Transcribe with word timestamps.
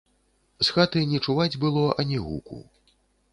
З 0.69 0.77
хаты 0.77 1.03
не 1.11 1.19
чуваць 1.25 1.59
было 1.65 1.85
ані 2.05 2.17
гуку. 2.25 2.57